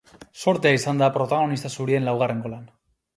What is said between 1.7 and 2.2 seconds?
zurien